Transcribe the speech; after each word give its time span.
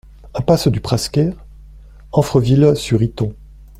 Impasse 0.33 0.67
du 0.67 0.79
Prasquer, 0.81 1.29
Amfreville-sur-Iton 2.11 3.35